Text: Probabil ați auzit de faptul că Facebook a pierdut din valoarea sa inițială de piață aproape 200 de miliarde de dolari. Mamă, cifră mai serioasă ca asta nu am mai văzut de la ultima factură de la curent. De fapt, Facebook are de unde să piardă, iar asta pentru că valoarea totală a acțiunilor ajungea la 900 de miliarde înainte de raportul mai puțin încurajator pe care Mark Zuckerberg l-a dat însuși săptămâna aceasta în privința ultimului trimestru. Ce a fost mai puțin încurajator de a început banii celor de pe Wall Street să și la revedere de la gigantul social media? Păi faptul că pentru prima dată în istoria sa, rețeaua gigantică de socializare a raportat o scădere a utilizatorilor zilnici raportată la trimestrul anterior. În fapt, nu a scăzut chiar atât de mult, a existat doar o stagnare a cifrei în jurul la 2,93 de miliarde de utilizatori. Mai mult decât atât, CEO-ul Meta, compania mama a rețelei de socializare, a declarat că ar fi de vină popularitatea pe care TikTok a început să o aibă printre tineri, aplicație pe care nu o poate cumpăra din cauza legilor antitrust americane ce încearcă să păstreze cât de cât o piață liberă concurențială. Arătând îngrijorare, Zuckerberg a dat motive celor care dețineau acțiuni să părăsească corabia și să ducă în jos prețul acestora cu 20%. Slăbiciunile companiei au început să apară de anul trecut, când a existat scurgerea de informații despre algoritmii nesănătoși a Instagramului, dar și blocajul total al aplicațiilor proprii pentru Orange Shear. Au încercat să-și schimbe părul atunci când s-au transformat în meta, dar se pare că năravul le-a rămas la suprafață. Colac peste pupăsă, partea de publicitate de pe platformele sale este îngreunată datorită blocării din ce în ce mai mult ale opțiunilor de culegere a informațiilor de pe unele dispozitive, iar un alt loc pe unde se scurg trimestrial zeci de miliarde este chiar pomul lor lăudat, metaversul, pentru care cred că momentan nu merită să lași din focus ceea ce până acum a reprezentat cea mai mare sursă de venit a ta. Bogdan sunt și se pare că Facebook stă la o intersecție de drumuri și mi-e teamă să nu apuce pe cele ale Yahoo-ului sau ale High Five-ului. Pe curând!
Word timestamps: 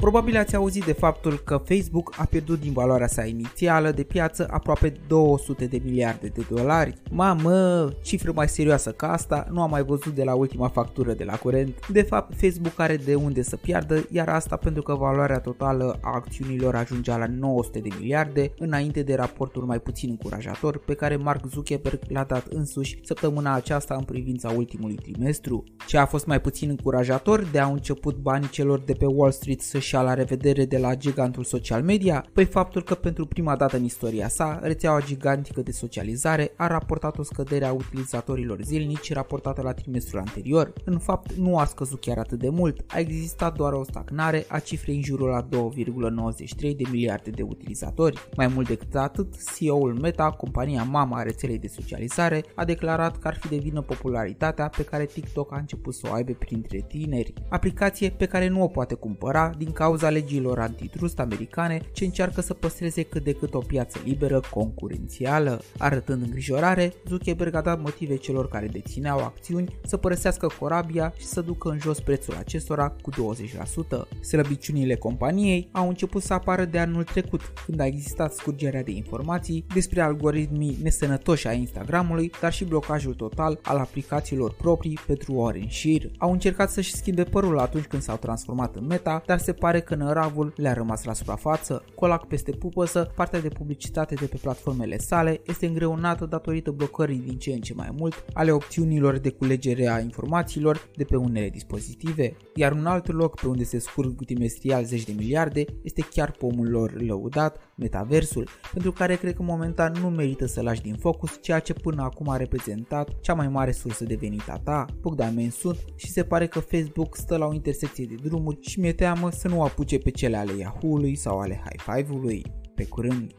Probabil 0.00 0.36
ați 0.36 0.56
auzit 0.56 0.84
de 0.84 0.92
faptul 0.92 1.38
că 1.38 1.62
Facebook 1.64 2.14
a 2.18 2.24
pierdut 2.24 2.60
din 2.60 2.72
valoarea 2.72 3.06
sa 3.06 3.24
inițială 3.24 3.90
de 3.90 4.02
piață 4.02 4.48
aproape 4.50 4.92
200 5.08 5.66
de 5.66 5.80
miliarde 5.84 6.26
de 6.26 6.46
dolari. 6.50 6.94
Mamă, 7.10 7.88
cifră 8.02 8.32
mai 8.34 8.48
serioasă 8.48 8.90
ca 8.90 9.12
asta 9.12 9.46
nu 9.50 9.62
am 9.62 9.70
mai 9.70 9.82
văzut 9.82 10.14
de 10.14 10.24
la 10.24 10.34
ultima 10.34 10.68
factură 10.68 11.12
de 11.12 11.24
la 11.24 11.36
curent. 11.36 11.88
De 11.88 12.02
fapt, 12.02 12.34
Facebook 12.40 12.78
are 12.80 12.96
de 12.96 13.14
unde 13.14 13.42
să 13.42 13.56
piardă, 13.56 14.06
iar 14.10 14.28
asta 14.28 14.56
pentru 14.56 14.82
că 14.82 14.94
valoarea 14.94 15.40
totală 15.40 15.98
a 16.00 16.14
acțiunilor 16.14 16.74
ajungea 16.74 17.16
la 17.16 17.26
900 17.26 17.78
de 17.78 17.88
miliarde 17.98 18.52
înainte 18.58 19.02
de 19.02 19.14
raportul 19.14 19.64
mai 19.64 19.80
puțin 19.80 20.10
încurajator 20.10 20.78
pe 20.78 20.94
care 20.94 21.16
Mark 21.16 21.46
Zuckerberg 21.46 22.00
l-a 22.08 22.24
dat 22.24 22.46
însuși 22.46 22.98
săptămâna 23.04 23.54
aceasta 23.54 23.94
în 23.94 24.04
privința 24.04 24.50
ultimului 24.56 24.96
trimestru. 24.96 25.64
Ce 25.86 25.98
a 25.98 26.06
fost 26.06 26.26
mai 26.26 26.40
puțin 26.40 26.68
încurajator 26.68 27.44
de 27.52 27.58
a 27.58 27.66
început 27.66 28.16
banii 28.16 28.48
celor 28.48 28.78
de 28.78 28.92
pe 28.92 29.06
Wall 29.06 29.32
Street 29.32 29.60
să 29.60 29.78
și 29.88 29.94
la 29.94 30.14
revedere 30.14 30.64
de 30.64 30.78
la 30.78 30.94
gigantul 30.94 31.44
social 31.44 31.82
media? 31.82 32.26
Păi 32.32 32.44
faptul 32.44 32.82
că 32.82 32.94
pentru 32.94 33.26
prima 33.26 33.56
dată 33.56 33.76
în 33.76 33.84
istoria 33.84 34.28
sa, 34.28 34.58
rețeaua 34.62 35.00
gigantică 35.00 35.62
de 35.62 35.70
socializare 35.70 36.52
a 36.56 36.66
raportat 36.66 37.18
o 37.18 37.22
scădere 37.22 37.64
a 37.64 37.72
utilizatorilor 37.72 38.62
zilnici 38.62 39.12
raportată 39.12 39.62
la 39.62 39.72
trimestrul 39.72 40.20
anterior. 40.20 40.72
În 40.84 40.98
fapt, 40.98 41.32
nu 41.32 41.58
a 41.58 41.64
scăzut 41.64 42.00
chiar 42.00 42.18
atât 42.18 42.38
de 42.38 42.48
mult, 42.48 42.84
a 42.86 42.98
existat 42.98 43.56
doar 43.56 43.72
o 43.72 43.84
stagnare 43.84 44.44
a 44.48 44.58
cifrei 44.58 44.96
în 44.96 45.02
jurul 45.02 45.28
la 45.28 45.48
2,93 45.48 46.60
de 46.60 46.84
miliarde 46.90 47.30
de 47.30 47.42
utilizatori. 47.42 48.28
Mai 48.36 48.46
mult 48.46 48.68
decât 48.68 48.94
atât, 48.94 49.34
CEO-ul 49.56 49.98
Meta, 50.00 50.30
compania 50.30 50.82
mama 50.82 51.18
a 51.18 51.22
rețelei 51.22 51.58
de 51.58 51.68
socializare, 51.68 52.44
a 52.54 52.64
declarat 52.64 53.18
că 53.18 53.28
ar 53.28 53.34
fi 53.34 53.48
de 53.48 53.56
vină 53.56 53.80
popularitatea 53.80 54.68
pe 54.76 54.84
care 54.84 55.04
TikTok 55.04 55.52
a 55.52 55.58
început 55.58 55.94
să 55.94 56.06
o 56.10 56.12
aibă 56.12 56.32
printre 56.32 56.84
tineri, 56.88 57.32
aplicație 57.48 58.10
pe 58.10 58.26
care 58.26 58.48
nu 58.48 58.62
o 58.62 58.66
poate 58.66 58.94
cumpăra 58.94 59.50
din 59.58 59.72
cauza 59.78 60.08
legilor 60.08 60.58
antitrust 60.58 61.18
americane 61.18 61.80
ce 61.92 62.04
încearcă 62.04 62.40
să 62.40 62.54
păstreze 62.54 63.02
cât 63.02 63.24
de 63.24 63.32
cât 63.32 63.54
o 63.54 63.58
piață 63.58 63.98
liberă 64.04 64.40
concurențială. 64.50 65.62
Arătând 65.76 66.22
îngrijorare, 66.22 66.92
Zuckerberg 67.08 67.54
a 67.54 67.60
dat 67.60 67.80
motive 67.80 68.16
celor 68.16 68.48
care 68.48 68.66
dețineau 68.66 69.18
acțiuni 69.18 69.78
să 69.84 69.96
părăsească 69.96 70.46
corabia 70.58 71.12
și 71.18 71.24
să 71.24 71.40
ducă 71.40 71.68
în 71.68 71.78
jos 71.78 72.00
prețul 72.00 72.34
acestora 72.38 72.96
cu 73.02 73.10
20%. 73.10 74.20
Slăbiciunile 74.20 74.94
companiei 74.94 75.68
au 75.72 75.88
început 75.88 76.22
să 76.22 76.32
apară 76.32 76.64
de 76.64 76.78
anul 76.78 77.04
trecut, 77.04 77.40
când 77.64 77.80
a 77.80 77.86
existat 77.86 78.32
scurgerea 78.32 78.82
de 78.82 78.90
informații 78.90 79.64
despre 79.74 80.00
algoritmii 80.00 80.78
nesănătoși 80.82 81.48
a 81.48 81.52
Instagramului, 81.52 82.32
dar 82.40 82.52
și 82.52 82.64
blocajul 82.64 83.14
total 83.14 83.58
al 83.62 83.76
aplicațiilor 83.76 84.52
proprii 84.52 84.98
pentru 85.06 85.34
Orange 85.34 85.68
Shear. 85.68 86.10
Au 86.18 86.32
încercat 86.32 86.70
să-și 86.70 86.94
schimbe 86.94 87.22
părul 87.22 87.58
atunci 87.58 87.84
când 87.84 88.02
s-au 88.02 88.16
transformat 88.16 88.76
în 88.76 88.86
meta, 88.86 89.22
dar 89.26 89.38
se 89.38 89.52
pare 89.52 89.67
că 89.76 89.94
năravul 89.94 90.52
le-a 90.56 90.72
rămas 90.72 91.04
la 91.04 91.12
suprafață. 91.12 91.84
Colac 91.94 92.26
peste 92.26 92.50
pupăsă, 92.50 93.12
partea 93.14 93.40
de 93.40 93.48
publicitate 93.48 94.14
de 94.14 94.26
pe 94.26 94.38
platformele 94.42 94.98
sale 94.98 95.40
este 95.46 95.66
îngreunată 95.66 96.26
datorită 96.26 96.70
blocării 96.70 97.18
din 97.18 97.38
ce 97.38 97.52
în 97.52 97.60
ce 97.60 97.74
mai 97.74 97.94
mult 97.98 98.24
ale 98.32 98.50
opțiunilor 98.50 99.18
de 99.18 99.30
culegere 99.30 99.88
a 99.88 99.98
informațiilor 100.00 100.90
de 100.96 101.04
pe 101.04 101.16
unele 101.16 101.48
dispozitive, 101.48 102.36
iar 102.54 102.72
un 102.72 102.86
alt 102.86 103.12
loc 103.12 103.40
pe 103.40 103.46
unde 103.46 103.64
se 103.64 103.78
scurg 103.78 104.24
trimestrial 104.24 104.84
zeci 104.84 105.04
de 105.04 105.12
miliarde 105.16 105.64
este 105.82 106.06
chiar 106.10 106.30
pomul 106.30 106.68
lor 106.68 107.02
lăudat, 107.02 107.58
metaversul, 107.76 108.48
pentru 108.72 108.92
care 108.92 109.16
cred 109.16 109.34
că 109.34 109.42
momentan 109.42 109.92
nu 110.00 110.08
merită 110.08 110.46
să 110.46 110.62
lași 110.62 110.82
din 110.82 110.94
focus 110.94 111.38
ceea 111.40 111.58
ce 111.58 111.72
până 111.72 112.02
acum 112.02 112.28
a 112.28 112.36
reprezentat 112.36 113.20
cea 113.20 113.34
mai 113.34 113.48
mare 113.48 113.72
sursă 113.72 114.04
de 114.04 114.14
venit 114.14 114.48
a 114.48 114.60
ta. 114.64 114.84
Bogdan 115.00 115.50
sunt 115.50 115.78
și 115.96 116.10
se 116.10 116.24
pare 116.24 116.46
că 116.46 116.60
Facebook 116.60 117.16
stă 117.16 117.36
la 117.36 117.46
o 117.46 117.54
intersecție 117.54 118.06
de 118.06 118.14
drumuri 118.22 118.58
și 118.60 118.80
mi-e 118.80 118.92
teamă 118.92 119.30
să 119.30 119.48
nu 119.48 119.57
apuce 119.62 119.98
pe 119.98 120.10
cele 120.10 120.36
ale 120.36 120.52
Yahoo-ului 120.56 121.14
sau 121.14 121.38
ale 121.38 121.62
High 121.64 121.80
Five-ului. 121.80 122.42
Pe 122.74 122.84
curând! 122.86 123.32